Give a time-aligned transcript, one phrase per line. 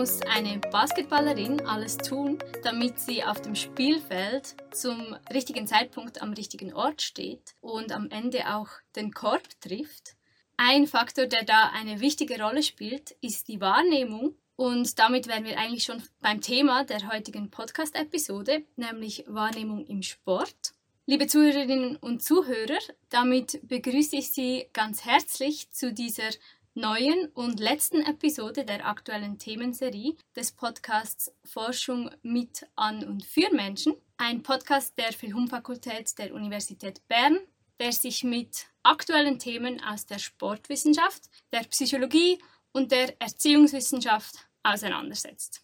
[0.00, 6.72] muss eine Basketballerin alles tun, damit sie auf dem Spielfeld zum richtigen Zeitpunkt am richtigen
[6.72, 10.16] Ort steht und am Ende auch den Korb trifft.
[10.56, 14.36] Ein Faktor, der da eine wichtige Rolle spielt, ist die Wahrnehmung.
[14.56, 20.72] Und damit wären wir eigentlich schon beim Thema der heutigen Podcast-Episode, nämlich Wahrnehmung im Sport.
[21.04, 22.78] Liebe Zuhörerinnen und Zuhörer,
[23.10, 26.30] damit begrüße ich Sie ganz herzlich zu dieser
[26.74, 33.94] neuen und letzten Episode der aktuellen Themenserie des Podcasts Forschung mit, an und für Menschen.
[34.18, 37.40] Ein Podcast der Philhum-Fakultät der Universität Bern,
[37.80, 42.38] der sich mit aktuellen Themen aus der Sportwissenschaft, der Psychologie
[42.72, 45.62] und der Erziehungswissenschaft auseinandersetzt.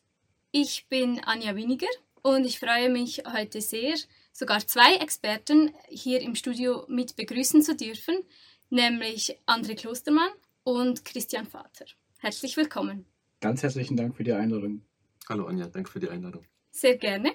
[0.50, 1.86] Ich bin Anja Winiger
[2.22, 3.94] und ich freue mich heute sehr,
[4.32, 8.24] sogar zwei Experten hier im Studio mit begrüßen zu dürfen,
[8.70, 10.30] nämlich André Klostermann
[10.66, 11.86] und Christian Vater.
[12.18, 13.06] Herzlich willkommen.
[13.40, 14.82] Ganz herzlichen Dank für die Einladung.
[15.28, 16.44] Hallo Anja, danke für die Einladung.
[16.72, 17.32] Sehr gerne.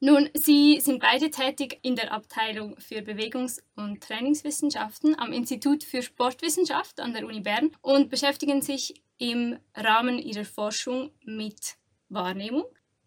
[0.00, 6.02] Nun, Sie sind beide tätig in der Abteilung für Bewegungs- und Trainingswissenschaften am Institut für
[6.02, 11.76] Sportwissenschaft an der Uni Bern und beschäftigen sich im Rahmen Ihrer Forschung mit
[12.10, 12.64] Wahrnehmung.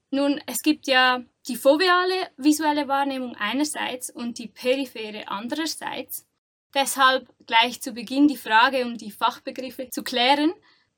[0.09, 6.27] Nun, es gibt ja die foveale visuelle Wahrnehmung einerseits und die periphere andererseits.
[6.73, 10.53] Deshalb gleich zu Beginn die Frage, um die Fachbegriffe zu klären.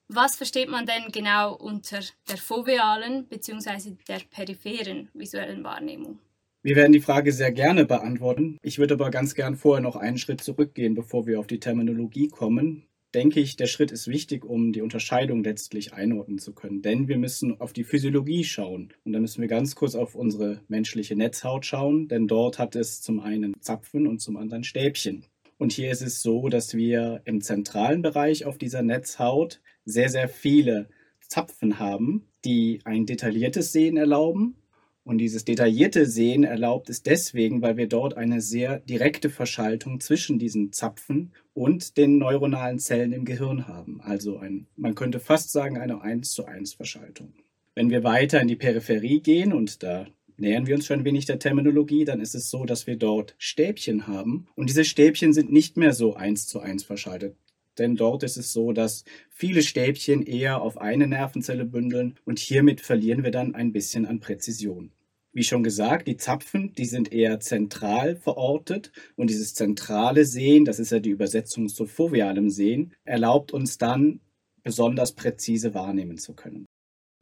[0.07, 3.95] Was versteht man denn genau unter der fovealen bzw.
[4.07, 6.19] der peripheren visuellen Wahrnehmung?
[6.61, 8.57] Wir werden die Frage sehr gerne beantworten.
[8.61, 12.27] Ich würde aber ganz gern vorher noch einen Schritt zurückgehen, bevor wir auf die Terminologie
[12.27, 12.87] kommen.
[13.13, 16.81] Denke ich, der Schritt ist wichtig, um die Unterscheidung letztlich einordnen zu können.
[16.81, 18.93] Denn wir müssen auf die Physiologie schauen.
[19.05, 23.01] Und da müssen wir ganz kurz auf unsere menschliche Netzhaut schauen, denn dort hat es
[23.01, 25.25] zum einen Zapfen und zum anderen Stäbchen.
[25.57, 30.27] Und hier ist es so, dass wir im zentralen Bereich auf dieser Netzhaut sehr, sehr
[30.27, 30.89] viele
[31.21, 34.55] Zapfen haben, die ein detailliertes Sehen erlauben.
[35.03, 40.39] Und dieses detaillierte Sehen erlaubt es deswegen, weil wir dort eine sehr direkte Verschaltung zwischen
[40.39, 44.01] diesen Zapfen und den neuronalen Zellen im Gehirn haben.
[44.01, 47.33] Also ein, man könnte fast sagen, eine 1 zu 1 Verschaltung.
[47.75, 50.07] Wenn wir weiter in die Peripherie gehen, und da
[50.37, 53.35] nähern wir uns schon ein wenig der Terminologie, dann ist es so, dass wir dort
[53.37, 57.35] Stäbchen haben und diese Stäbchen sind nicht mehr so eins zu eins verschaltet.
[57.77, 62.81] Denn dort ist es so, dass viele Stäbchen eher auf eine Nervenzelle bündeln und hiermit
[62.81, 64.91] verlieren wir dann ein bisschen an Präzision.
[65.33, 70.79] Wie schon gesagt, die Zapfen, die sind eher zentral verortet und dieses zentrale Sehen, das
[70.79, 74.21] ist ja die Übersetzung zu fovealem Sehen, erlaubt uns dann
[74.63, 76.65] besonders präzise wahrnehmen zu können.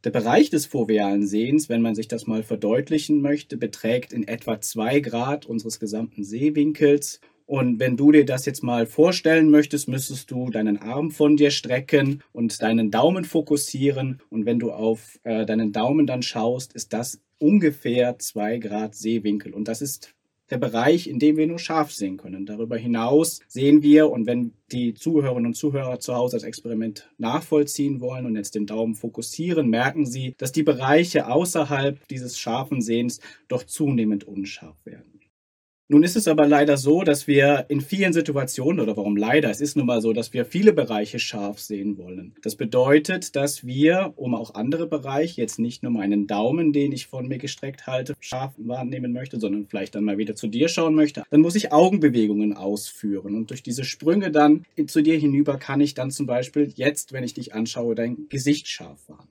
[0.04, 4.60] Der Bereich des fovealen Sehens, wenn man sich das mal verdeutlichen möchte, beträgt in etwa
[4.60, 7.20] zwei Grad unseres gesamten Sehwinkels.
[7.46, 11.50] Und wenn du dir das jetzt mal vorstellen möchtest, müsstest du deinen Arm von dir
[11.50, 14.20] strecken und deinen Daumen fokussieren.
[14.28, 19.54] Und wenn du auf äh, deinen Daumen dann schaust, ist das ungefähr zwei Grad Sehwinkel.
[19.54, 20.13] Und das ist
[20.50, 22.46] der Bereich, in dem wir nur scharf sehen können.
[22.46, 28.00] Darüber hinaus sehen wir, und wenn die Zuhörerinnen und Zuhörer zu Hause das Experiment nachvollziehen
[28.00, 33.20] wollen und jetzt den Daumen fokussieren, merken sie, dass die Bereiche außerhalb dieses scharfen Sehens
[33.48, 35.23] doch zunehmend unscharf werden.
[35.86, 39.60] Nun ist es aber leider so, dass wir in vielen Situationen, oder warum leider, es
[39.60, 42.34] ist nun mal so, dass wir viele Bereiche scharf sehen wollen.
[42.40, 47.06] Das bedeutet, dass wir, um auch andere Bereiche, jetzt nicht nur meinen Daumen, den ich
[47.08, 50.94] von mir gestreckt halte, scharf wahrnehmen möchte, sondern vielleicht dann mal wieder zu dir schauen
[50.94, 53.36] möchte, dann muss ich Augenbewegungen ausführen.
[53.36, 57.24] Und durch diese Sprünge dann zu dir hinüber kann ich dann zum Beispiel jetzt, wenn
[57.24, 59.28] ich dich anschaue, dein Gesicht scharf wahrnehmen.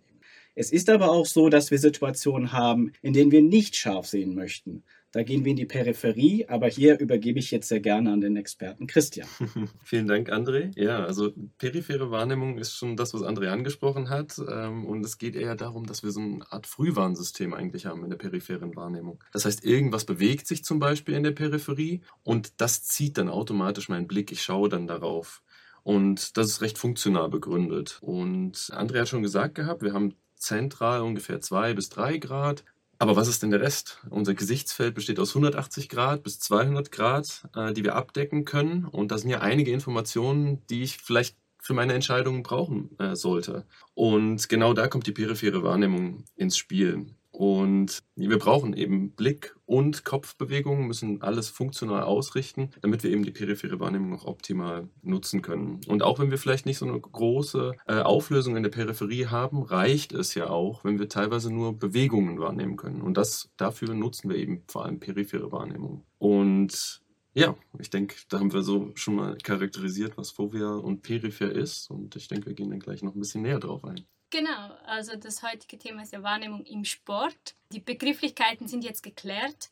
[0.53, 4.35] Es ist aber auch so, dass wir Situationen haben, in denen wir nicht scharf sehen
[4.35, 4.83] möchten.
[5.13, 8.35] Da gehen wir in die Peripherie, aber hier übergebe ich jetzt sehr gerne an den
[8.35, 9.27] Experten Christian.
[9.83, 10.71] Vielen Dank, André.
[10.75, 14.41] Ja, also periphere Wahrnehmung ist schon das, was André angesprochen hat.
[14.49, 18.09] Ähm, und es geht eher darum, dass wir so eine Art Frühwarnsystem eigentlich haben in
[18.09, 19.23] der peripheren Wahrnehmung.
[19.31, 23.89] Das heißt, irgendwas bewegt sich zum Beispiel in der Peripherie und das zieht dann automatisch
[23.89, 24.31] meinen Blick.
[24.31, 25.43] Ich schaue dann darauf.
[25.83, 27.99] Und das ist recht funktional begründet.
[28.01, 32.63] Und André hat schon gesagt gehabt, wir haben zentral ungefähr zwei bis drei Grad.
[32.99, 33.99] Aber was ist denn der Rest?
[34.09, 38.85] Unser Gesichtsfeld besteht aus 180 Grad bis 200 Grad, äh, die wir abdecken können.
[38.85, 43.65] Und da sind ja einige Informationen, die ich vielleicht für meine Entscheidungen brauchen äh, sollte.
[43.93, 47.07] Und genau da kommt die periphere Wahrnehmung ins Spiel.
[47.33, 53.31] Und wir brauchen eben Blick und Kopfbewegungen, müssen alles funktional ausrichten, damit wir eben die
[53.31, 55.81] periphere Wahrnehmung auch optimal nutzen können.
[55.87, 59.63] Und auch wenn wir vielleicht nicht so eine große äh, Auflösung in der Peripherie haben,
[59.63, 63.01] reicht es ja auch, wenn wir teilweise nur Bewegungen wahrnehmen können.
[63.01, 66.05] Und das dafür nutzen wir eben vor allem periphere Wahrnehmung.
[66.19, 67.01] Und
[67.33, 71.89] ja, ich denke, da haben wir so schon mal charakterisiert, was Fovea und Peripher ist.
[71.89, 74.05] Und ich denke, wir gehen dann gleich noch ein bisschen näher drauf ein.
[74.33, 77.53] Genau, also das heutige Thema ist ja Wahrnehmung im Sport.
[77.71, 79.69] Die Begrifflichkeiten sind jetzt geklärt.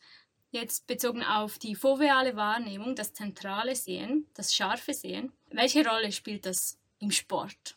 [0.52, 5.32] Jetzt bezogen auf die foveale Wahrnehmung, das zentrale Sehen, das scharfe Sehen.
[5.50, 7.76] Welche Rolle spielt das im Sport?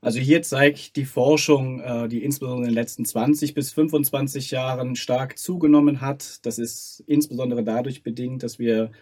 [0.00, 4.94] Also hier zeigt die Forschung, äh, die insbesondere in den letzten 20 bis 25 Jahren
[4.94, 6.46] stark zugenommen hat.
[6.46, 8.92] Das ist insbesondere dadurch bedingt, dass wir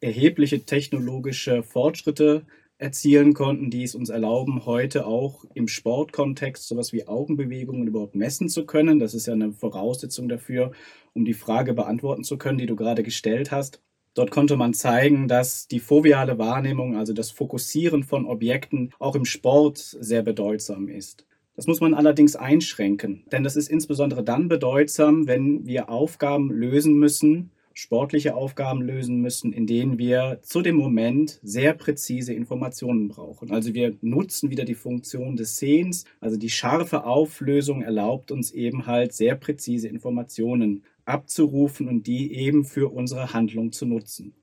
[0.00, 2.46] erhebliche technologische Fortschritte
[2.78, 8.48] erzielen konnten, die es uns erlauben, heute auch im Sportkontext sowas wie Augenbewegungen überhaupt messen
[8.48, 9.00] zu können.
[9.00, 10.70] Das ist ja eine Voraussetzung dafür,
[11.12, 13.82] um die Frage beantworten zu können, die du gerade gestellt hast.
[14.14, 19.24] Dort konnte man zeigen, dass die foveale Wahrnehmung, also das Fokussieren von Objekten, auch im
[19.24, 21.26] Sport sehr bedeutsam ist.
[21.56, 26.94] Das muss man allerdings einschränken, denn das ist insbesondere dann bedeutsam, wenn wir Aufgaben lösen
[26.94, 33.52] müssen, sportliche Aufgaben lösen müssen, in denen wir zu dem Moment sehr präzise Informationen brauchen.
[33.52, 36.04] Also wir nutzen wieder die Funktion des Sehens.
[36.18, 42.64] Also die scharfe Auflösung erlaubt uns eben halt sehr präzise Informationen abzurufen und die eben
[42.64, 44.34] für unsere Handlung zu nutzen.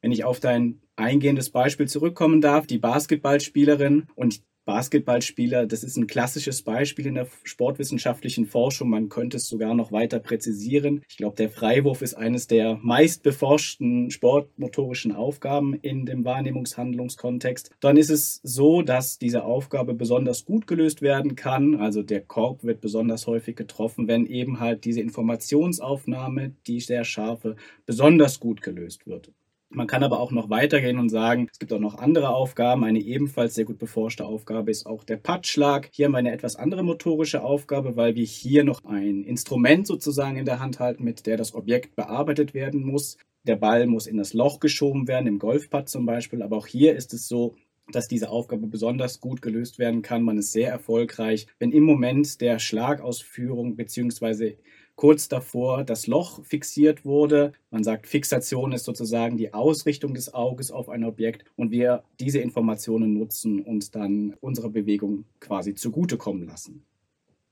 [0.00, 6.06] Wenn ich auf dein eingehendes Beispiel zurückkommen darf, die Basketballspielerin und Basketballspieler, das ist ein
[6.06, 8.90] klassisches Beispiel in der sportwissenschaftlichen Forschung.
[8.90, 11.02] Man könnte es sogar noch weiter präzisieren.
[11.08, 17.70] Ich glaube, der Freiwurf ist eines der meist beforschten sportmotorischen Aufgaben in dem Wahrnehmungshandlungskontext.
[17.80, 21.76] Dann ist es so, dass diese Aufgabe besonders gut gelöst werden kann.
[21.76, 27.56] Also der Korb wird besonders häufig getroffen, wenn eben halt diese Informationsaufnahme, die sehr scharfe,
[27.86, 29.32] besonders gut gelöst wird.
[29.72, 32.82] Man kann aber auch noch weitergehen und sagen, es gibt auch noch andere Aufgaben.
[32.82, 35.88] Eine ebenfalls sehr gut beforschte Aufgabe ist auch der Patschlag.
[35.92, 40.36] Hier haben wir eine etwas andere motorische Aufgabe, weil wir hier noch ein Instrument sozusagen
[40.36, 43.16] in der Hand halten, mit der das Objekt bearbeitet werden muss.
[43.44, 46.42] Der Ball muss in das Loch geschoben werden, im Golfpad zum Beispiel.
[46.42, 47.54] Aber auch hier ist es so,
[47.92, 50.24] dass diese Aufgabe besonders gut gelöst werden kann.
[50.24, 54.56] Man ist sehr erfolgreich, wenn im Moment der Schlagausführung bzw
[55.00, 57.54] kurz davor das Loch fixiert wurde.
[57.70, 62.40] Man sagt, Fixation ist sozusagen die Ausrichtung des Auges auf ein Objekt und wir diese
[62.40, 66.84] Informationen nutzen und dann unsere Bewegung quasi zugutekommen lassen.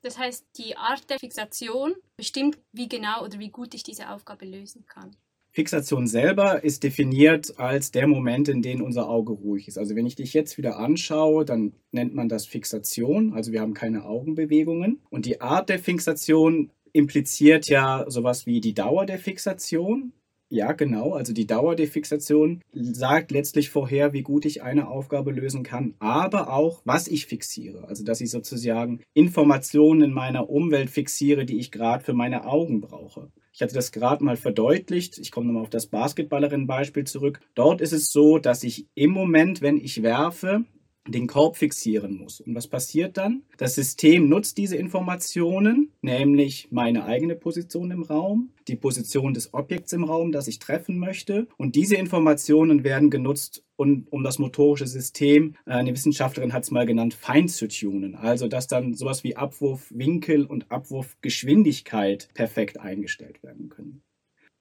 [0.03, 4.45] Das heißt, die Art der Fixation bestimmt, wie genau oder wie gut ich diese Aufgabe
[4.45, 5.17] lösen kann.
[5.51, 9.79] Fixation selber ist definiert als der Moment, in dem unser Auge ruhig ist.
[9.79, 13.33] Also wenn ich dich jetzt wieder anschaue, dann nennt man das Fixation.
[13.33, 15.01] Also wir haben keine Augenbewegungen.
[15.11, 20.13] Und die Art der Fixation impliziert ja sowas wie die Dauer der Fixation.
[20.51, 21.13] Ja, genau.
[21.13, 25.95] Also die Dauer der Fixation sagt letztlich vorher, wie gut ich eine Aufgabe lösen kann,
[25.99, 27.87] aber auch, was ich fixiere.
[27.87, 32.81] Also dass ich sozusagen Informationen in meiner Umwelt fixiere, die ich gerade für meine Augen
[32.81, 33.31] brauche.
[33.53, 35.19] Ich hatte das gerade mal verdeutlicht.
[35.19, 37.41] Ich komme nochmal auf das Basketballerin-Beispiel zurück.
[37.55, 40.65] Dort ist es so, dass ich im Moment, wenn ich werfe,
[41.13, 42.41] den Korb fixieren muss.
[42.41, 43.43] Und was passiert dann?
[43.57, 49.93] Das System nutzt diese Informationen, nämlich meine eigene Position im Raum, die Position des Objekts
[49.93, 51.49] im Raum, das ich treffen möchte.
[51.57, 56.71] Und diese Informationen werden genutzt, um, um das motorische System, äh, eine Wissenschaftlerin hat es
[56.71, 58.15] mal genannt, fein zu tunen.
[58.17, 64.03] Also, dass dann sowas wie Abwurfwinkel und Abwurfgeschwindigkeit perfekt eingestellt werden können.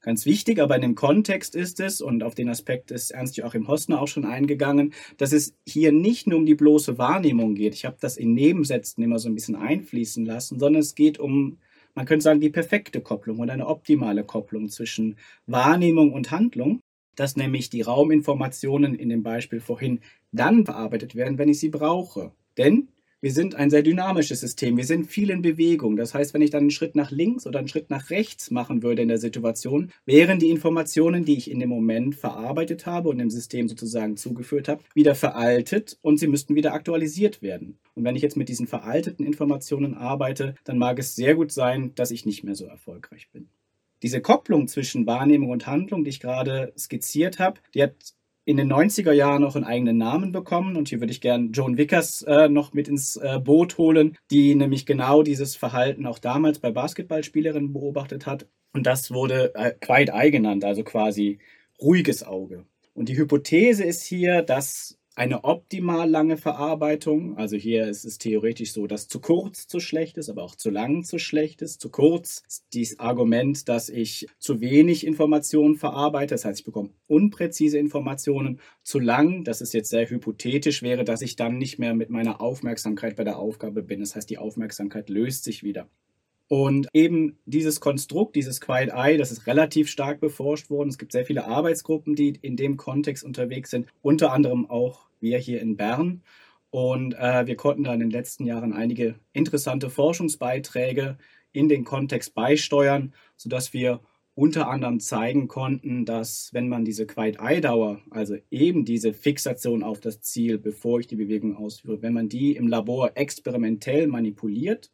[0.07, 4.01] Ganz wichtig, aber in dem Kontext ist es, und auf den Aspekt ist Ernst-Joachim Hosner
[4.01, 7.73] auch schon eingegangen, dass es hier nicht nur um die bloße Wahrnehmung geht.
[7.73, 11.57] Ich habe das in Nebensätzen immer so ein bisschen einfließen lassen, sondern es geht um,
[11.93, 16.79] man könnte sagen, die perfekte Kopplung oder eine optimale Kopplung zwischen Wahrnehmung und Handlung,
[17.17, 19.99] dass nämlich die Rauminformationen in dem Beispiel vorhin
[20.31, 22.31] dann verarbeitet werden, wenn ich sie brauche.
[22.57, 22.87] Denn
[23.19, 24.77] wir sind ein sehr dynamisches System.
[24.77, 25.95] Wir sind viel in Bewegung.
[25.95, 28.83] Das heißt, wenn ich dann einen Schritt nach links oder einen Schritt nach rechts machen
[28.83, 33.17] würde in der Situation, wären die Informationen, die ich in dem Moment verarbeitet habe und
[33.17, 37.79] dem System sozusagen zugeführt habe, wieder veraltet und sie müssten wieder aktualisiert werden.
[37.95, 41.93] Und wenn ich jetzt mit diesen veralteten Informationen arbeite, dann mag es sehr gut sein,
[41.95, 43.49] dass ich nicht mehr so erfolgreich bin.
[44.03, 47.95] Diese Kopplung zwischen Wahrnehmung und Handlung, die ich gerade skizziert habe, die hat
[48.47, 50.77] in den 90er Jahren noch einen eigenen Namen bekommen.
[50.77, 54.55] Und hier würde ich gerne Joan Vickers äh, noch mit ins äh, Boot holen, die
[54.55, 58.47] nämlich genau dieses Verhalten auch damals bei Basketballspielerinnen beobachtet hat.
[58.71, 61.39] Und das wurde äh, Quiet Eye genannt, also quasi
[61.81, 62.65] ruhiges Auge.
[62.93, 67.37] Und die Hypothese ist hier, dass eine optimal lange Verarbeitung.
[67.37, 70.69] Also hier ist es theoretisch so, dass zu kurz zu schlecht ist, aber auch zu
[70.69, 71.81] lang zu schlecht ist.
[71.81, 76.91] Zu kurz ist dieses Argument, dass ich zu wenig Informationen verarbeite, das heißt, ich bekomme
[77.07, 78.59] unpräzise Informationen.
[78.83, 82.39] Zu lang, das ist jetzt sehr hypothetisch, wäre, dass ich dann nicht mehr mit meiner
[82.39, 84.01] Aufmerksamkeit bei der Aufgabe bin.
[84.01, 85.89] Das heißt, die Aufmerksamkeit löst sich wieder.
[86.47, 90.89] Und eben dieses Konstrukt, dieses Quiet Eye, das ist relativ stark beforscht worden.
[90.89, 95.37] Es gibt sehr viele Arbeitsgruppen, die in dem Kontext unterwegs sind, unter anderem auch wir
[95.37, 96.23] hier in Bern.
[96.69, 101.17] Und äh, wir konnten da in den letzten Jahren einige interessante Forschungsbeiträge
[101.51, 104.01] in den Kontext beisteuern, sodass wir
[104.35, 110.21] unter anderem zeigen konnten, dass wenn man diese Quiet-Eye-Dauer, also eben diese Fixation auf das
[110.21, 114.91] Ziel, bevor ich die Bewegung ausführe, wenn man die im Labor experimentell manipuliert,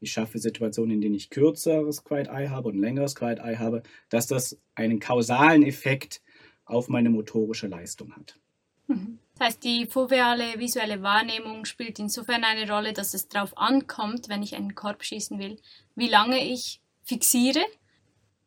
[0.00, 4.58] ich schaffe Situationen, in denen ich kürzeres Quiet-Eye habe und längeres Quiet-Eye habe, dass das
[4.74, 6.20] einen kausalen Effekt
[6.64, 8.40] auf meine motorische Leistung hat.
[8.88, 9.20] Mhm.
[9.42, 14.40] Das heißt, die foveale visuelle Wahrnehmung spielt insofern eine Rolle, dass es darauf ankommt, wenn
[14.40, 15.58] ich einen Korb schießen will,
[15.96, 17.64] wie lange ich fixiere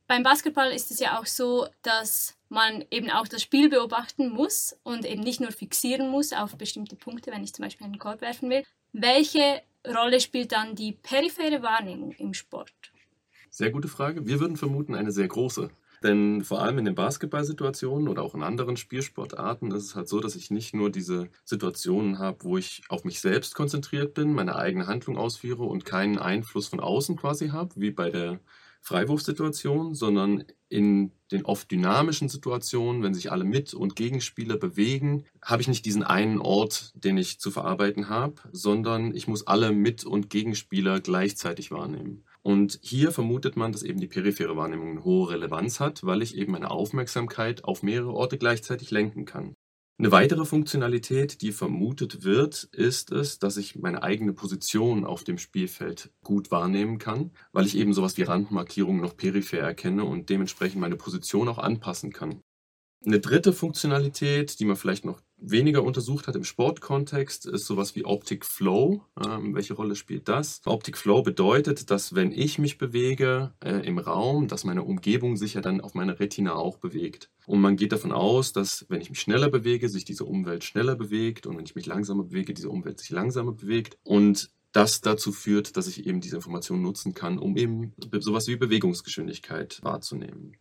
[0.08, 4.78] beim Basketball ist es ja auch so, dass man eben auch das Spiel beobachten muss
[4.84, 8.22] und eben nicht nur fixieren muss auf bestimmte Punkte, wenn ich zum Beispiel einen Korb
[8.22, 8.64] werfen will.
[8.94, 12.72] Welche Rolle spielt dann die periphere Wahrnehmung im Sport?
[13.50, 14.28] Sehr gute Frage.
[14.28, 15.72] Wir würden vermuten, eine sehr große.
[16.04, 20.20] Denn vor allem in den Basketballsituationen oder auch in anderen Spielsportarten ist es halt so,
[20.20, 24.56] dass ich nicht nur diese Situationen habe, wo ich auf mich selbst konzentriert bin, meine
[24.56, 28.40] eigene Handlung ausführe und keinen Einfluss von außen quasi habe, wie bei der
[28.86, 35.64] Freiwurfsituation, sondern in den oft dynamischen Situationen, wenn sich alle Mit- und Gegenspieler bewegen, habe
[35.64, 40.06] ich nicht diesen einen Ort, den ich zu verarbeiten habe, sondern ich muss alle Mit-
[40.06, 42.26] und Gegenspieler gleichzeitig wahrnehmen.
[42.46, 46.38] Und hier vermutet man, dass eben die periphere Wahrnehmung eine hohe Relevanz hat, weil ich
[46.38, 49.56] eben meine Aufmerksamkeit auf mehrere Orte gleichzeitig lenken kann.
[49.98, 55.40] Eine weitere Funktionalität, die vermutet wird, ist es, dass ich meine eigene Position auf dem
[55.40, 60.82] Spielfeld gut wahrnehmen kann, weil ich eben sowas wie Randmarkierungen noch peripher erkenne und dementsprechend
[60.82, 62.42] meine Position auch anpassen kann.
[63.06, 68.04] Eine dritte Funktionalität, die man vielleicht noch weniger untersucht hat im Sportkontext, ist sowas wie
[68.04, 69.04] Optic Flow.
[69.24, 70.62] Ähm, welche Rolle spielt das?
[70.66, 75.54] Optic Flow bedeutet, dass wenn ich mich bewege äh, im Raum, dass meine Umgebung sich
[75.54, 77.30] ja dann auf meine Retina auch bewegt.
[77.46, 80.96] Und man geht davon aus, dass wenn ich mich schneller bewege, sich diese Umwelt schneller
[80.96, 84.00] bewegt und wenn ich mich langsamer bewege, diese Umwelt sich langsamer bewegt.
[84.04, 88.56] Und das dazu führt, dass ich eben diese Information nutzen kann, um eben sowas wie
[88.56, 90.58] Bewegungsgeschwindigkeit wahrzunehmen.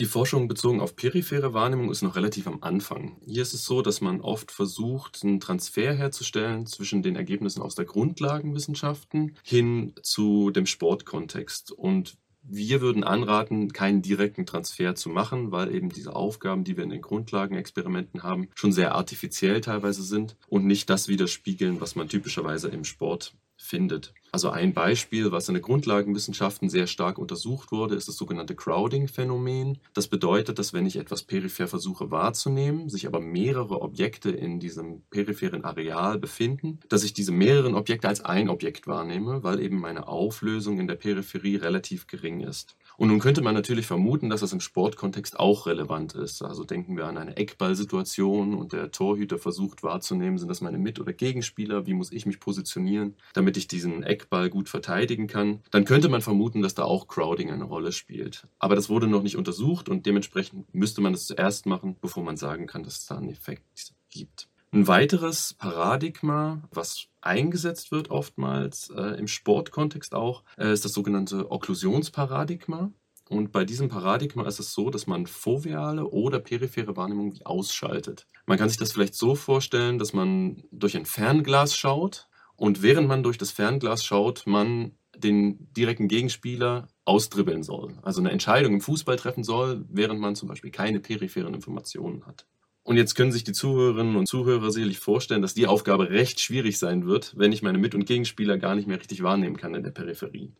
[0.00, 3.18] Die Forschung bezogen auf periphere Wahrnehmung ist noch relativ am Anfang.
[3.26, 7.74] Hier ist es so, dass man oft versucht, einen Transfer herzustellen zwischen den Ergebnissen aus
[7.74, 11.72] der Grundlagenwissenschaften hin zu dem Sportkontext.
[11.72, 16.84] Und wir würden anraten, keinen direkten Transfer zu machen, weil eben diese Aufgaben, die wir
[16.84, 22.08] in den Grundlagenexperimenten haben, schon sehr artifiziell teilweise sind und nicht das widerspiegeln, was man
[22.08, 24.14] typischerweise im Sport findet.
[24.32, 29.78] Also ein Beispiel, was in den Grundlagenwissenschaften sehr stark untersucht wurde, ist das sogenannte Crowding-Phänomen.
[29.92, 35.02] Das bedeutet, dass wenn ich etwas peripher versuche wahrzunehmen, sich aber mehrere Objekte in diesem
[35.10, 40.06] peripheren Areal befinden, dass ich diese mehreren Objekte als ein Objekt wahrnehme, weil eben meine
[40.06, 42.76] Auflösung in der Peripherie relativ gering ist.
[43.00, 46.42] Und nun könnte man natürlich vermuten, dass das im Sportkontext auch relevant ist.
[46.42, 51.00] Also denken wir an eine Eckballsituation und der Torhüter versucht wahrzunehmen, sind das meine Mit-
[51.00, 55.62] oder Gegenspieler, wie muss ich mich positionieren, damit ich diesen Eckball gut verteidigen kann.
[55.70, 58.46] Dann könnte man vermuten, dass da auch Crowding eine Rolle spielt.
[58.58, 62.36] Aber das wurde noch nicht untersucht und dementsprechend müsste man das zuerst machen, bevor man
[62.36, 64.48] sagen kann, dass es da einen Effekt gibt.
[64.72, 71.50] Ein weiteres Paradigma, was eingesetzt wird oftmals äh, im Sportkontext auch, äh, ist das sogenannte
[71.50, 72.92] Okklusionsparadigma.
[73.28, 78.26] Und bei diesem Paradigma ist es so, dass man foveale oder periphere Wahrnehmung ausschaltet.
[78.46, 82.29] Man kann sich das vielleicht so vorstellen, dass man durch ein Fernglas schaut
[82.60, 87.94] und während man durch das Fernglas schaut, man den direkten Gegenspieler austribbeln soll.
[88.02, 92.44] Also eine Entscheidung im Fußball treffen soll, während man zum Beispiel keine peripheren Informationen hat.
[92.82, 96.78] Und jetzt können sich die Zuhörerinnen und Zuhörer sicherlich vorstellen, dass die Aufgabe recht schwierig
[96.78, 99.82] sein wird, wenn ich meine Mit- und Gegenspieler gar nicht mehr richtig wahrnehmen kann in
[99.82, 100.52] der Peripherie.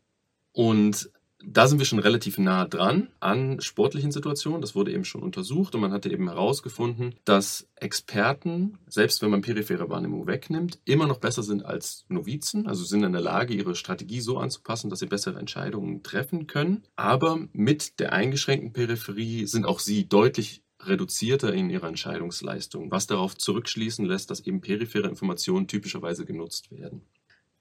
[0.53, 1.11] Und
[1.45, 4.61] da sind wir schon relativ nah dran an sportlichen Situationen.
[4.61, 9.43] Das wurde eben schon untersucht und man hatte eben herausgefunden, dass Experten, selbst wenn man
[9.43, 12.67] periphere Wahrnehmung wegnimmt, immer noch besser sind als Novizen.
[12.67, 16.85] Also sind in der Lage, ihre Strategie so anzupassen, dass sie bessere Entscheidungen treffen können.
[16.97, 23.37] Aber mit der eingeschränkten Peripherie sind auch sie deutlich reduzierter in ihrer Entscheidungsleistung, was darauf
[23.37, 27.03] zurückschließen lässt, dass eben periphere Informationen typischerweise genutzt werden.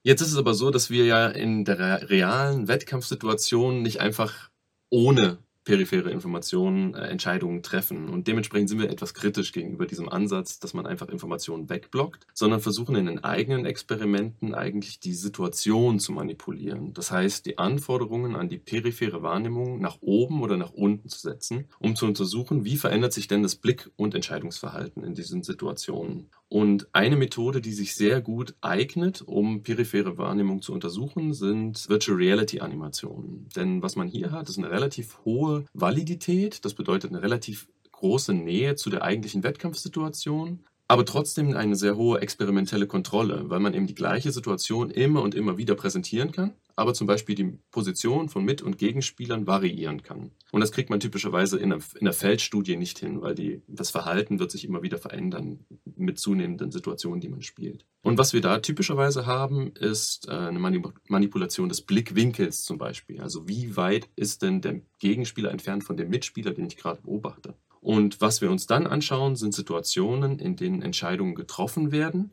[0.02, 4.50] Jetzt ist es aber so, dass wir ja in der realen Wettkampfsituation nicht einfach
[4.90, 5.40] ohne
[5.70, 8.10] periphere Informationen äh, Entscheidungen treffen.
[8.10, 12.60] Und dementsprechend sind wir etwas kritisch gegenüber diesem Ansatz, dass man einfach Informationen wegblockt, sondern
[12.60, 16.94] versuchen in den eigenen Experimenten eigentlich die Situation zu manipulieren.
[16.94, 21.68] Das heißt, die Anforderungen an die periphere Wahrnehmung nach oben oder nach unten zu setzen,
[21.78, 26.32] um zu untersuchen, wie verändert sich denn das Blick- und Entscheidungsverhalten in diesen Situationen.
[26.52, 32.18] Und eine Methode, die sich sehr gut eignet, um periphere Wahrnehmung zu untersuchen, sind Virtual
[32.18, 33.48] Reality Animationen.
[33.56, 36.66] Denn was man hier hat, ist eine relativ hohe Validität.
[36.66, 40.60] Das bedeutet eine relativ große Nähe zu der eigentlichen Wettkampfsituation.
[40.90, 45.36] aber trotzdem eine sehr hohe experimentelle Kontrolle, weil man eben die gleiche Situation immer und
[45.36, 50.32] immer wieder präsentieren kann, aber zum Beispiel die Position von Mit- und Gegenspielern variieren kann.
[50.52, 53.92] Und das kriegt man typischerweise in einer, in einer Feldstudie nicht hin, weil die, das
[53.92, 57.86] Verhalten wird sich immer wieder verändern mit zunehmenden Situationen, die man spielt.
[58.02, 63.20] Und was wir da typischerweise haben, ist äh, eine Manipulation des Blickwinkels zum Beispiel.
[63.20, 67.56] Also wie weit ist denn der Gegenspieler entfernt von dem Mitspieler, den ich gerade beobachte?
[67.82, 72.32] Und was wir uns dann anschauen, sind Situationen, in denen Entscheidungen getroffen werden,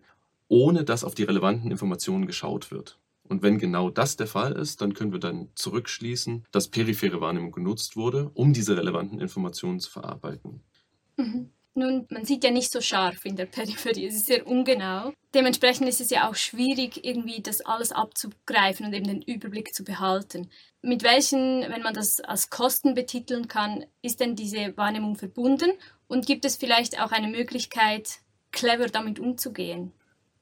[0.49, 2.99] ohne dass auf die relevanten Informationen geschaut wird.
[3.29, 7.53] Und wenn genau das der Fall ist, dann können wir dann zurückschließen, dass periphere Wahrnehmung
[7.53, 10.63] genutzt wurde, um diese relevanten Informationen zu verarbeiten.
[11.17, 11.51] Mhm.
[11.79, 15.13] Nun, man sieht ja nicht so scharf in der Peripherie, es ist sehr ungenau.
[15.35, 19.85] Dementsprechend ist es ja auch schwierig, irgendwie das alles abzugreifen und eben den Überblick zu
[19.85, 20.49] behalten.
[20.81, 25.71] Mit welchen, wenn man das als Kosten betiteln kann, ist denn diese Wahrnehmung verbunden?
[26.09, 28.21] Und gibt es vielleicht auch eine Möglichkeit,
[28.53, 29.93] clever damit umzugehen?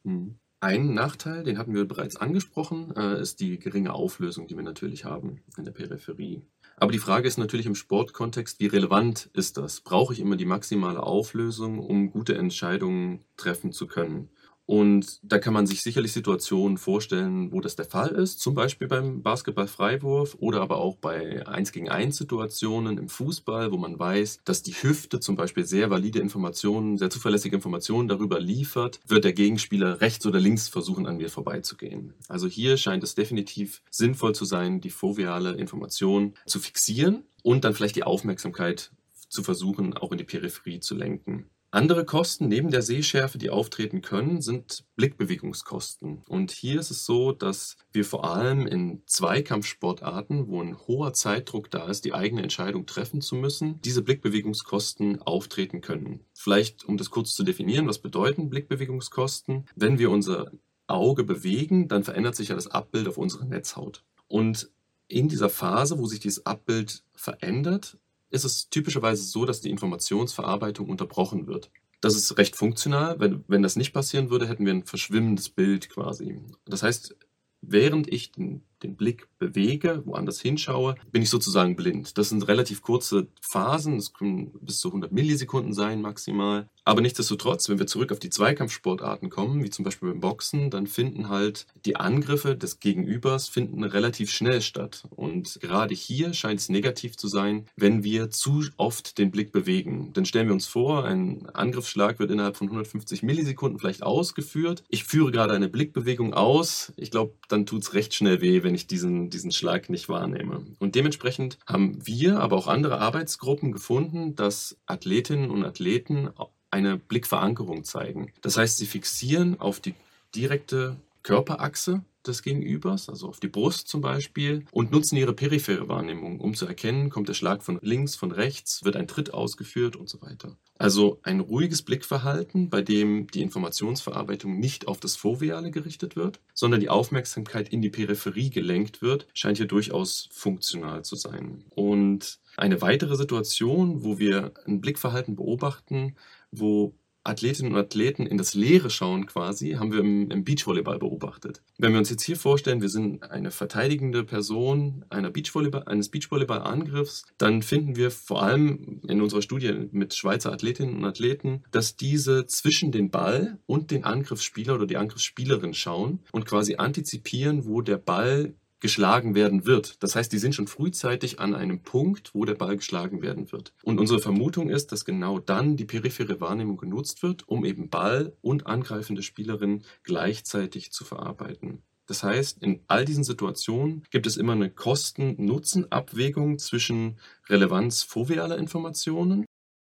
[0.04, 0.38] Hm.
[0.64, 5.04] Ein Nachteil, den hatten wir bereits angesprochen, äh, ist die geringe Auflösung, die wir natürlich
[5.04, 6.40] haben in der Peripherie.
[6.78, 9.82] Aber die Frage ist natürlich im Sportkontext, wie relevant ist das?
[9.82, 14.30] Brauche ich immer die maximale Auflösung, um gute Entscheidungen treffen zu können?
[14.66, 18.88] Und da kann man sich sicherlich Situationen vorstellen, wo das der Fall ist, zum Beispiel
[18.88, 24.40] beim Basketballfreiwurf oder aber auch bei 1 gegen 1 Situationen im Fußball, wo man weiß,
[24.44, 29.34] dass die Hüfte zum Beispiel sehr valide Informationen, sehr zuverlässige Informationen darüber liefert, wird der
[29.34, 32.14] Gegenspieler rechts oder links versuchen, an mir vorbeizugehen.
[32.28, 37.74] Also hier scheint es definitiv sinnvoll zu sein, die foveale Information zu fixieren und dann
[37.74, 38.92] vielleicht die Aufmerksamkeit
[39.28, 41.50] zu versuchen, auch in die Peripherie zu lenken.
[41.74, 46.22] Andere Kosten neben der Sehschärfe, die auftreten können, sind Blickbewegungskosten.
[46.28, 51.72] Und hier ist es so, dass wir vor allem in Zweikampfsportarten, wo ein hoher Zeitdruck
[51.72, 56.20] da ist, die eigene Entscheidung treffen zu müssen, diese Blickbewegungskosten auftreten können.
[56.32, 59.66] Vielleicht, um das kurz zu definieren, was bedeuten Blickbewegungskosten?
[59.74, 60.52] Wenn wir unser
[60.86, 64.04] Auge bewegen, dann verändert sich ja das Abbild auf unserer Netzhaut.
[64.28, 64.70] Und
[65.08, 67.98] in dieser Phase, wo sich dieses Abbild verändert,
[68.30, 71.70] ist es typischerweise so, dass die Informationsverarbeitung unterbrochen wird.
[72.00, 73.18] Das ist recht funktional.
[73.20, 76.40] Wenn, wenn das nicht passieren würde, hätten wir ein verschwimmendes Bild quasi.
[76.66, 77.16] Das heißt,
[77.62, 82.16] während ich den, den, Blick bewege, woanders hinschaue, bin ich sozusagen blind.
[82.16, 86.68] Das sind relativ kurze Phasen, das können bis zu 100 Millisekunden sein maximal.
[86.86, 90.86] Aber nichtsdestotrotz, wenn wir zurück auf die Zweikampfsportarten kommen, wie zum Beispiel beim Boxen, dann
[90.86, 95.04] finden halt die Angriffe des Gegenübers finden relativ schnell statt.
[95.10, 100.10] Und gerade hier scheint es negativ zu sein, wenn wir zu oft den Blick bewegen.
[100.12, 104.84] Dann stellen wir uns vor, ein Angriffsschlag wird innerhalb von 150 Millisekunden vielleicht ausgeführt.
[104.88, 106.92] Ich führe gerade eine Blickbewegung aus.
[106.96, 110.64] Ich glaube, dann tut es recht schnell weh, wenn ich diesen, diesen Schlag nicht wahrnehme.
[110.78, 116.30] Und dementsprechend haben wir, aber auch andere Arbeitsgruppen gefunden, dass Athletinnen und Athleten
[116.70, 118.32] eine Blickverankerung zeigen.
[118.40, 119.94] Das heißt, sie fixieren auf die
[120.34, 126.40] direkte Körperachse des Gegenübers, also auf die Brust zum Beispiel, und nutzen ihre periphere Wahrnehmung,
[126.40, 130.08] um zu erkennen, kommt der Schlag von links, von rechts, wird ein Tritt ausgeführt und
[130.08, 130.56] so weiter.
[130.76, 136.80] Also ein ruhiges Blickverhalten, bei dem die Informationsverarbeitung nicht auf das Foveale gerichtet wird, sondern
[136.80, 141.64] die Aufmerksamkeit in die Peripherie gelenkt wird, scheint hier durchaus funktional zu sein.
[141.70, 146.16] Und eine weitere Situation, wo wir ein Blickverhalten beobachten,
[146.50, 151.62] wo Athletinnen und Athleten in das Leere schauen quasi, haben wir im, im, Beachvolleyball beobachtet.
[151.78, 157.62] Wenn wir uns jetzt hier vorstellen, wir sind eine verteidigende Person Beachvolleyball, eines Beachvolleyball-Angriffs, dann
[157.62, 162.92] finden wir vor allem in unserer Studie mit Schweizer Athletinnen und Athleten, dass diese zwischen
[162.92, 168.54] den Ball und den Angriffsspieler oder die Angriffsspielerin schauen und quasi antizipieren, wo der Ball
[168.84, 170.02] geschlagen werden wird.
[170.02, 173.72] Das heißt, die sind schon frühzeitig an einem Punkt, wo der Ball geschlagen werden wird.
[173.82, 178.36] Und unsere Vermutung ist, dass genau dann die periphere Wahrnehmung genutzt wird, um eben Ball
[178.42, 181.82] und angreifende Spielerin gleichzeitig zu verarbeiten.
[182.04, 187.18] Das heißt, in all diesen Situationen gibt es immer eine Kosten-Nutzen-Abwägung zwischen
[187.48, 189.46] Relevanz fovealer Informationen,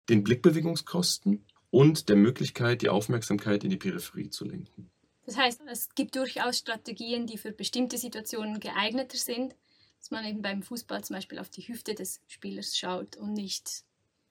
[0.09, 4.89] den Blickbewegungskosten und der Möglichkeit, die Aufmerksamkeit in die Peripherie zu lenken.
[5.27, 9.55] Das heißt, es gibt durchaus Strategien, die für bestimmte Situationen geeigneter sind,
[9.99, 13.83] dass man eben beim Fußball zum Beispiel auf die Hüfte des Spielers schaut und nicht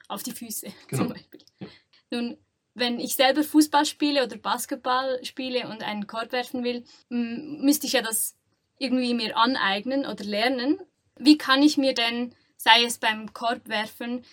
[0.09, 1.03] auf die Füße genau.
[1.03, 1.41] zum Beispiel.
[1.59, 1.67] Ja.
[2.11, 2.39] Nun,
[2.73, 7.93] wenn ich selber Fußball spiele oder Basketball spiele und einen Korb werfen will, müsste ich
[7.93, 8.35] ja das
[8.79, 10.81] irgendwie mir aneignen oder lernen.
[11.19, 14.25] Wie kann ich mir denn, sei es beim Korbwerfen,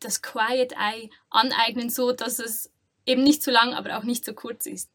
[0.00, 2.72] das Quiet Eye aneignen, so dass es
[3.06, 4.90] eben nicht zu lang, aber auch nicht zu kurz ist?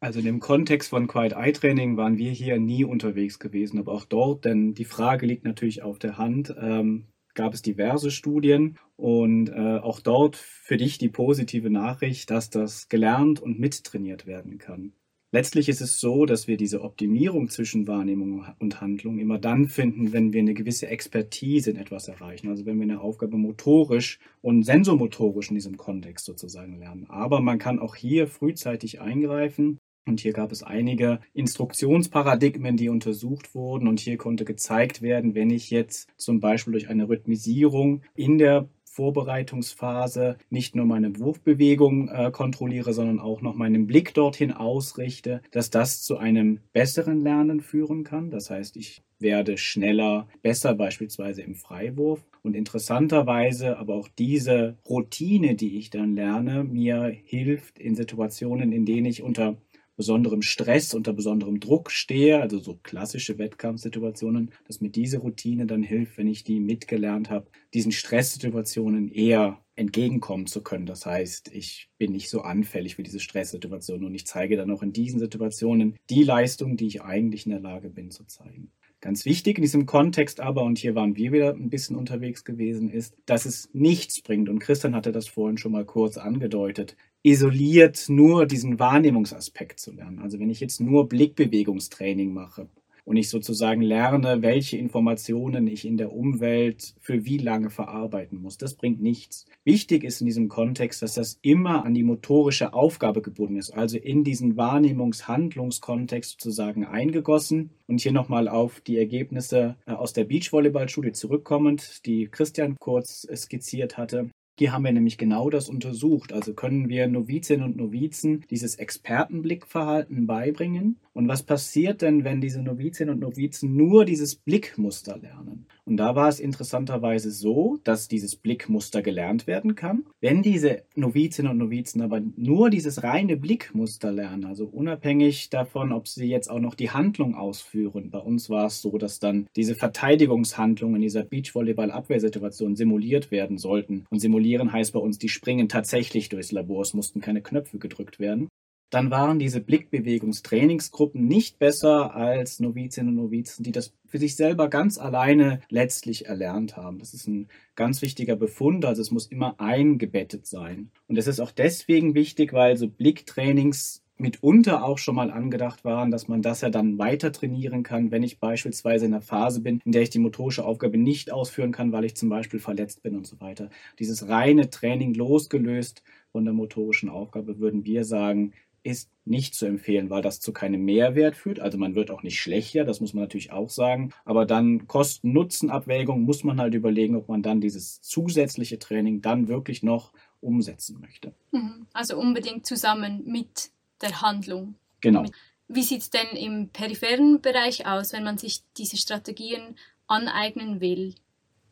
[0.00, 3.92] Also in dem Kontext von Quiet Eye Training waren wir hier nie unterwegs gewesen, aber
[3.92, 6.54] auch dort, denn die Frage liegt natürlich auf der Hand.
[6.60, 12.50] Ähm, gab es diverse Studien und äh, auch dort für dich die positive Nachricht, dass
[12.50, 14.92] das gelernt und mittrainiert werden kann.
[15.32, 20.12] Letztlich ist es so, dass wir diese Optimierung zwischen Wahrnehmung und Handlung immer dann finden,
[20.12, 22.48] wenn wir eine gewisse Expertise in etwas erreichen.
[22.48, 27.06] Also wenn wir eine Aufgabe motorisch und sensomotorisch in diesem Kontext sozusagen lernen.
[27.08, 29.78] Aber man kann auch hier frühzeitig eingreifen.
[30.06, 33.88] Und hier gab es einige Instruktionsparadigmen, die untersucht wurden.
[33.88, 38.68] Und hier konnte gezeigt werden, wenn ich jetzt zum Beispiel durch eine Rhythmisierung in der
[38.84, 45.68] Vorbereitungsphase nicht nur meine Wurfbewegung äh, kontrolliere, sondern auch noch meinen Blick dorthin ausrichte, dass
[45.68, 48.30] das zu einem besseren Lernen führen kann.
[48.30, 52.24] Das heißt, ich werde schneller, besser beispielsweise im Freiwurf.
[52.42, 58.86] Und interessanterweise aber auch diese Routine, die ich dann lerne, mir hilft in Situationen, in
[58.86, 59.56] denen ich unter
[59.96, 65.82] besonderem Stress, unter besonderem Druck stehe, also so klassische Wettkampfsituationen, dass mir diese Routine dann
[65.82, 70.86] hilft, wenn ich die mitgelernt habe, diesen Stresssituationen eher entgegenkommen zu können.
[70.86, 74.82] Das heißt, ich bin nicht so anfällig für diese Stresssituationen und ich zeige dann auch
[74.82, 78.70] in diesen Situationen die Leistung, die ich eigentlich in der Lage bin zu zeigen.
[79.02, 82.88] Ganz wichtig in diesem Kontext aber, und hier waren wir wieder ein bisschen unterwegs gewesen,
[82.90, 84.48] ist, dass es nichts bringt.
[84.48, 90.20] Und Christian hatte das vorhin schon mal kurz angedeutet isoliert nur diesen Wahrnehmungsaspekt zu lernen.
[90.20, 92.68] Also wenn ich jetzt nur Blickbewegungstraining mache
[93.04, 98.58] und ich sozusagen lerne, welche Informationen ich in der Umwelt für wie lange verarbeiten muss,
[98.58, 99.46] das bringt nichts.
[99.64, 103.98] Wichtig ist in diesem Kontext, dass das immer an die motorische Aufgabe gebunden ist, also
[103.98, 107.70] in diesen Wahrnehmungs-Handlungskontext sozusagen eingegossen.
[107.88, 113.98] Und hier nochmal auf die Ergebnisse äh, aus der Beachvolleyball-Studie zurückkommend, die Christian kurz skizziert
[113.98, 114.30] hatte.
[114.58, 116.32] Hier haben wir nämlich genau das untersucht.
[116.32, 120.98] Also können wir Novizinnen und Novizen dieses Expertenblickverhalten beibringen?
[121.16, 125.64] Und was passiert denn, wenn diese Novizinnen und Novizen nur dieses Blickmuster lernen?
[125.86, 130.04] Und da war es interessanterweise so, dass dieses Blickmuster gelernt werden kann.
[130.20, 136.06] Wenn diese Novizinnen und Novizen aber nur dieses reine Blickmuster lernen, also unabhängig davon, ob
[136.06, 138.10] sie jetzt auch noch die Handlung ausführen.
[138.10, 144.04] Bei uns war es so, dass dann diese Verteidigungshandlungen in dieser Beachvolleyball-Abwehrsituation simuliert werden sollten.
[144.10, 148.18] Und simulieren heißt bei uns, die springen tatsächlich durchs Labor, es mussten keine Knöpfe gedrückt
[148.20, 148.50] werden.
[148.90, 154.68] Dann waren diese Blickbewegungstrainingsgruppen nicht besser als Novizinnen und Novizen, die das für sich selber
[154.68, 156.98] ganz alleine letztlich erlernt haben.
[156.98, 160.90] Das ist ein ganz wichtiger Befund, also es muss immer eingebettet sein.
[161.08, 166.10] Und es ist auch deswegen wichtig, weil so Blicktrainings mitunter auch schon mal angedacht waren,
[166.10, 169.80] dass man das ja dann weiter trainieren kann, wenn ich beispielsweise in einer Phase bin,
[169.84, 173.14] in der ich die motorische Aufgabe nicht ausführen kann, weil ich zum Beispiel verletzt bin
[173.14, 173.68] und so weiter.
[173.98, 178.52] Dieses reine Training losgelöst von der motorischen Aufgabe würden wir sagen,
[178.86, 181.58] ist nicht zu empfehlen, weil das zu keinem Mehrwert führt.
[181.58, 184.12] Also man wird auch nicht schlechter, das muss man natürlich auch sagen.
[184.24, 189.82] Aber dann Kosten-Nutzen-Abwägung muss man halt überlegen, ob man dann dieses zusätzliche Training dann wirklich
[189.82, 191.34] noch umsetzen möchte.
[191.50, 191.86] Mhm.
[191.92, 193.70] Also unbedingt zusammen mit
[194.00, 194.76] der Handlung.
[195.00, 195.24] Genau.
[195.68, 201.16] Wie sieht es denn im peripheren Bereich aus, wenn man sich diese Strategien aneignen will?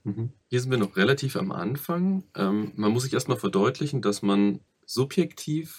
[0.03, 0.33] Mhm.
[0.49, 2.25] Hier sind wir noch relativ am Anfang.
[2.35, 5.79] Ähm, man muss sich erstmal verdeutlichen, dass man subjektiv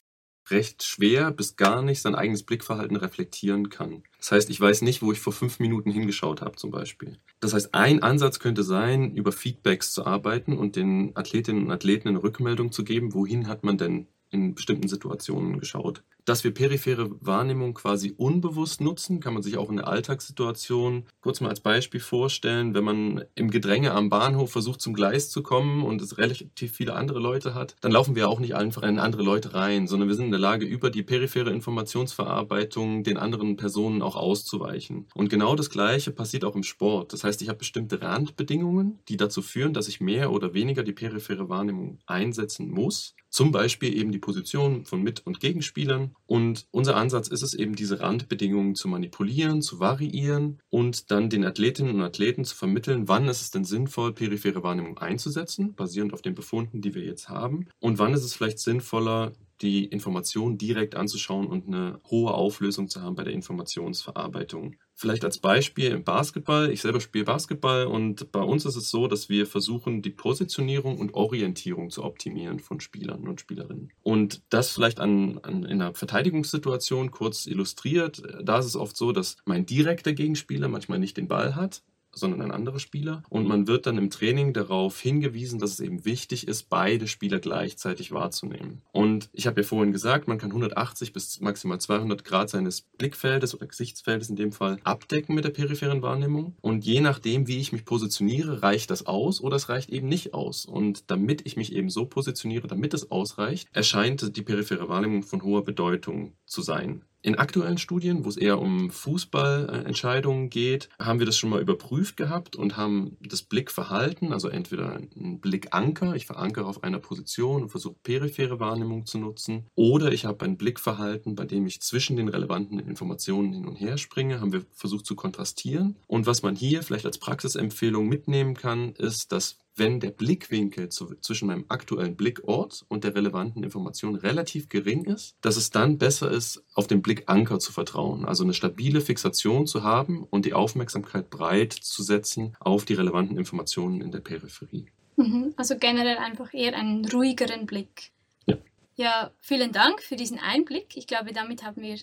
[0.49, 4.03] recht schwer bis gar nicht sein eigenes Blickverhalten reflektieren kann.
[4.17, 7.17] Das heißt, ich weiß nicht, wo ich vor fünf Minuten hingeschaut habe zum Beispiel.
[7.39, 12.09] Das heißt, ein Ansatz könnte sein, über Feedbacks zu arbeiten und den Athletinnen und Athleten
[12.09, 16.03] eine Rückmeldung zu geben, wohin hat man denn in bestimmten Situationen geschaut.
[16.25, 21.39] Dass wir periphere Wahrnehmung quasi unbewusst nutzen, kann man sich auch in der Alltagssituation kurz
[21.39, 25.83] mal als Beispiel vorstellen, wenn man im Gedränge am Bahnhof versucht zum Gleis zu kommen
[25.83, 29.21] und es relativ viele andere Leute hat, dann laufen wir auch nicht einfach in andere
[29.21, 34.01] Leute rein, sondern wir sind in der Lage, über die periphere Informationsverarbeitung den anderen Personen
[34.01, 35.07] auch auszuweichen.
[35.13, 37.13] Und genau das Gleiche passiert auch im Sport.
[37.13, 40.93] Das heißt, ich habe bestimmte Randbedingungen, die dazu führen, dass ich mehr oder weniger die
[40.93, 43.13] periphere Wahrnehmung einsetzen muss.
[43.29, 46.14] Zum Beispiel eben die Position von Mit- und Gegenspielern.
[46.27, 51.45] Und unser Ansatz ist es eben, diese Randbedingungen zu manipulieren, zu variieren und dann den
[51.45, 56.21] Athletinnen und Athleten zu vermitteln, wann ist es denn sinnvoll, periphere Wahrnehmung einzusetzen, basierend auf
[56.21, 57.67] den Befunden, die wir jetzt haben.
[57.79, 63.01] Und wann ist es vielleicht sinnvoller, die Information direkt anzuschauen und eine hohe Auflösung zu
[63.01, 64.75] haben bei der Informationsverarbeitung.
[64.97, 66.71] Vielleicht als Beispiel im Basketball.
[66.71, 70.97] Ich selber spiele Basketball und bei uns ist es so, dass wir versuchen, die Positionierung
[70.97, 73.91] und Orientierung zu optimieren von Spielern und Spielerinnen.
[74.03, 78.23] Und das vielleicht an, an, in einer Verteidigungssituation kurz illustriert.
[78.41, 81.83] Da ist es oft so, dass mein direkter Gegenspieler manchmal nicht den Ball hat
[82.15, 83.23] sondern ein anderer Spieler.
[83.29, 87.39] Und man wird dann im Training darauf hingewiesen, dass es eben wichtig ist, beide Spieler
[87.39, 88.81] gleichzeitig wahrzunehmen.
[88.91, 93.53] Und ich habe ja vorhin gesagt, man kann 180 bis maximal 200 Grad seines Blickfeldes
[93.53, 96.55] oder Gesichtsfeldes in dem Fall abdecken mit der peripheren Wahrnehmung.
[96.61, 100.33] Und je nachdem, wie ich mich positioniere, reicht das aus oder es reicht eben nicht
[100.33, 100.65] aus.
[100.65, 105.43] Und damit ich mich eben so positioniere, damit es ausreicht, erscheint die periphere Wahrnehmung von
[105.43, 107.03] hoher Bedeutung zu sein.
[107.25, 112.17] In aktuellen Studien, wo es eher um Fußballentscheidungen geht, haben wir das schon mal überprüft
[112.17, 117.69] gehabt und haben das Blickverhalten, also entweder einen Blickanker, ich verankere auf einer Position und
[117.69, 122.27] versuche periphere Wahrnehmung zu nutzen, oder ich habe ein Blickverhalten, bei dem ich zwischen den
[122.27, 125.97] relevanten Informationen hin und her springe, haben wir versucht zu kontrastieren.
[126.05, 131.15] Und was man hier vielleicht als Praxisempfehlung mitnehmen kann, ist, dass wenn der Blickwinkel zu,
[131.21, 136.31] zwischen meinem aktuellen Blickort und der relevanten Information relativ gering ist, dass es dann besser
[136.31, 141.29] ist, auf den Blickanker zu vertrauen, also eine stabile Fixation zu haben und die Aufmerksamkeit
[141.29, 144.87] breit zu setzen auf die relevanten Informationen in der Peripherie.
[145.17, 148.11] Mhm, also generell einfach eher einen ruhigeren Blick.
[148.45, 148.57] Ja.
[148.95, 150.95] Ja, vielen Dank für diesen Einblick.
[150.97, 151.97] Ich glaube, damit haben wir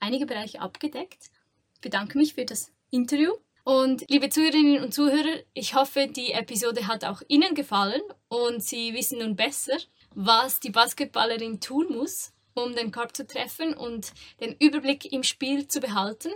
[0.00, 1.30] einige Bereiche abgedeckt.
[1.74, 3.32] Ich bedanke mich für das Interview.
[3.64, 8.92] Und liebe Zuhörerinnen und Zuhörer, ich hoffe, die Episode hat auch Ihnen gefallen und Sie
[8.92, 9.76] wissen nun besser,
[10.14, 15.68] was die Basketballerin tun muss, um den Korb zu treffen und den Überblick im Spiel
[15.68, 16.32] zu behalten.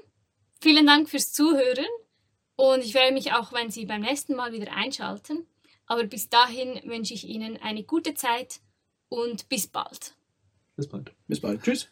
[0.60, 1.86] Vielen Dank fürs Zuhören
[2.54, 5.46] und ich freue mich auch, wenn Sie beim nächsten Mal wieder einschalten.
[5.86, 8.60] Aber bis dahin wünsche ich Ihnen eine gute Zeit
[9.08, 10.14] und bis bald.
[10.76, 11.12] Bis bald.
[11.26, 11.62] Bis bald.
[11.62, 11.88] Tschüss.